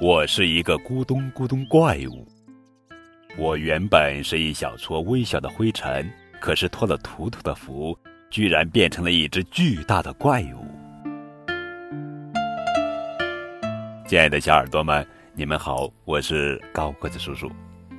[0.00, 2.24] 我是一个咕咚咕咚怪物。
[3.36, 6.08] 我原本是一小撮微小的灰尘，
[6.40, 7.98] 可是托了图图的福，
[8.30, 10.64] 居然变成了一只巨大的怪物。
[14.06, 15.04] 亲爱的小耳朵们，
[15.34, 17.50] 你们好，我是高个子叔叔。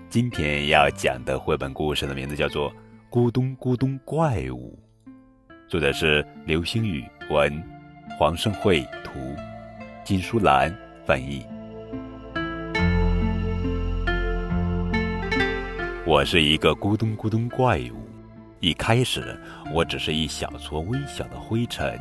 [0.09, 2.71] 今天要讲的绘本故事的名字叫做
[3.11, 4.79] 《咕咚咕咚怪物》，
[5.67, 7.61] 作者是流星雨文，
[8.15, 9.35] 黄胜惠图，
[10.03, 11.45] 金淑兰翻译。
[16.05, 18.07] 我是一个咕咚咕咚怪物，
[18.59, 19.39] 一开始
[19.73, 21.99] 我只是一小撮微小的灰尘，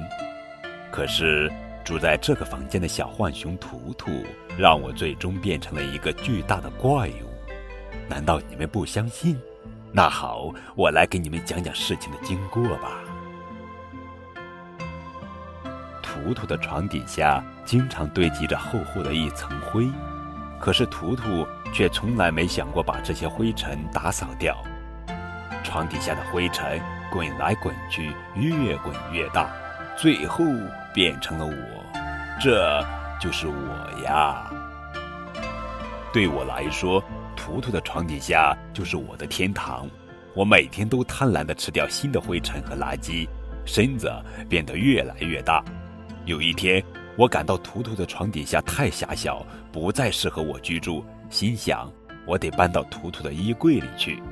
[0.90, 1.50] 可是
[1.84, 4.10] 住在这个房间的小浣熊图图，
[4.56, 8.08] 让我最终变成了一个巨大的怪物。
[8.08, 9.36] 难道你们不相信？
[9.92, 13.02] 那好，我来给你们讲讲事情的经过吧。
[16.16, 19.86] 图图的床底下经常堆积着厚厚的一层灰。
[20.58, 24.56] 可是图图却从来没想过把这些灰尘打扫掉，
[25.62, 29.50] 床底下的灰尘滚来滚去，越滚越大，
[29.96, 30.44] 最后
[30.94, 31.52] 变成了我，
[32.40, 32.82] 这
[33.20, 34.50] 就是我呀。
[36.12, 37.04] 对我来说，
[37.36, 39.86] 图图的床底下就是我的天堂，
[40.34, 43.28] 我每天都贪婪地吃掉新的灰尘和垃圾，
[43.66, 44.10] 身子
[44.48, 45.62] 变得越来越大。
[46.26, 46.84] 有一天。
[47.18, 51.90] 我感到图图的床底下太狭小，不再适合我居住，心想
[52.26, 54.22] 我得搬到图图的衣柜里去。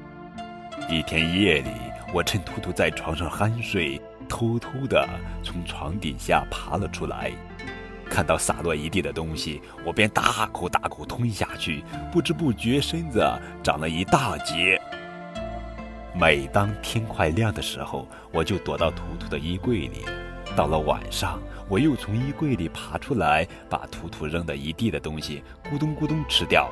[0.90, 1.70] 一天夜里，
[2.12, 5.08] 我趁图图在床上酣睡，偷偷地
[5.42, 7.32] 从床底下爬了出来。
[8.10, 13.26] 看到洒落一地的东西，我便大口大口吞下去，不知不觉身子
[13.62, 14.78] 长了一大截。
[16.14, 20.04] 每当天快亮的时候，我就躲到图图的衣柜里。
[20.54, 21.38] 到了晚上，
[21.68, 26.70] 我又从衣柜里爬出来，把图图扔的一地的东西咕咚咕咚吃掉。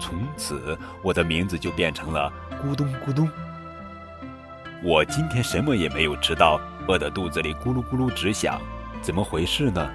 [0.00, 3.28] 从此，我的名字就变成了咕咚咕咚。
[4.82, 8.60] 我今天什么也没有吃到，饿得肚子里咕噜咕噜直响。
[9.00, 9.90] 怎么回事呢？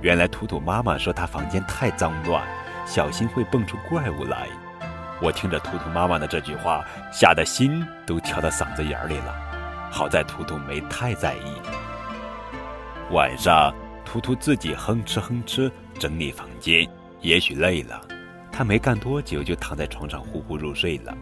[0.00, 2.42] 原来图图妈妈说她房间太脏乱，
[2.86, 4.48] 小心会蹦出怪物来。
[5.20, 9.34] 我听着图图妈妈的这句话，吓得心都跳到嗓子眼里了。
[9.90, 11.85] 好在图图没太在意。
[13.12, 13.72] 晚上，
[14.04, 16.84] 图图自己哼哧哼哧整理房间，
[17.20, 18.00] 也许累了，
[18.50, 21.16] 他没干多久就躺在床上呼呼入睡了。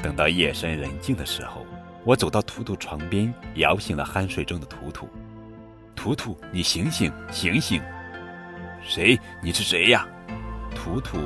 [0.00, 1.66] 等到夜深人静的时候，
[2.04, 5.08] 我走到图图床边，摇醒了酣睡中的图图。
[5.96, 7.82] 图图，你醒醒，醒醒！
[8.80, 9.18] 谁？
[9.42, 10.06] 你是谁呀？
[10.76, 11.18] 图图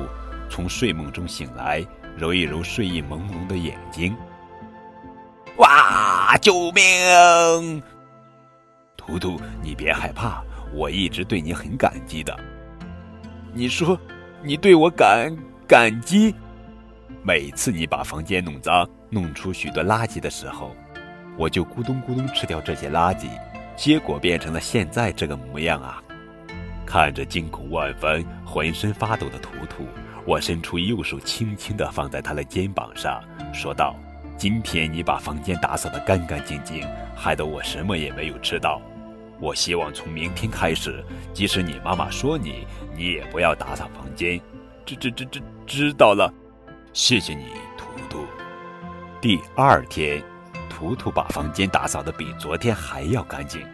[0.49, 1.85] 从睡梦中醒来，
[2.17, 4.17] 揉一揉睡意朦胧的眼睛。
[5.57, 6.35] 哇！
[6.41, 7.83] 救命！
[9.05, 10.43] 图图，你别害怕，
[10.73, 12.35] 我一直对你很感激的。
[13.53, 13.97] 你说，
[14.41, 15.31] 你对我感
[15.67, 16.33] 感激？
[17.21, 20.75] 每次你把房间弄脏、弄出许多垃圾的时候，
[21.37, 23.27] 我就咕咚咕咚吃掉这些垃圾，
[23.75, 26.01] 结果变成了现在这个模样啊！
[26.83, 29.85] 看着惊恐万分、浑身发抖的图图，
[30.25, 33.23] 我伸出右手，轻轻地放在他的肩膀上，
[33.53, 33.95] 说道
[34.35, 36.83] ：“今天你把房间打扫得干干净净，
[37.15, 38.81] 害得我什么也没有吃到。”
[39.39, 41.03] 我希望从明天开始，
[41.33, 42.65] 即使你妈妈说你，
[42.95, 44.39] 你也不要打扫房间。
[44.85, 46.31] 知知知知知道了，
[46.93, 47.47] 谢谢你，
[47.77, 48.25] 图图。
[49.19, 50.23] 第二天，
[50.69, 53.65] 图图把房间打扫的比昨天还要干净，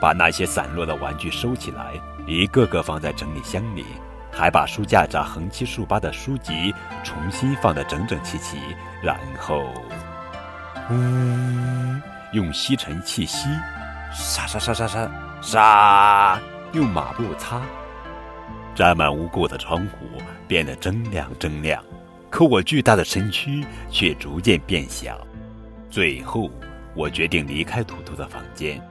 [0.00, 1.92] 把那些散落的玩具收起来，
[2.26, 3.84] 一个个放在整理箱里，
[4.32, 6.74] 还把书架上横七竖八的书籍
[7.04, 8.58] 重新放得整整齐齐，
[9.02, 9.72] 然后，
[10.90, 13.48] 嗯，用吸尘器吸。
[14.12, 15.10] 沙沙沙沙沙
[15.40, 16.40] 沙，
[16.72, 17.62] 用抹布擦，
[18.74, 20.06] 沾满污垢的窗户
[20.48, 21.82] 变得铮亮铮亮，
[22.28, 25.24] 可我巨大的身躯却逐渐变小。
[25.88, 26.50] 最后，
[26.94, 28.82] 我决定离开图图的房间，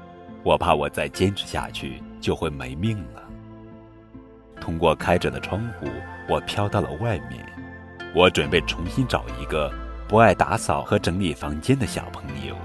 [0.42, 3.22] 我怕我再坚持下去就会没命了。
[4.62, 5.88] 通过开着的窗户，
[6.30, 7.46] 我飘到了外面。
[8.16, 9.72] 我准备重新找一个
[10.08, 12.56] 不爱打扫和整理房间的小朋友。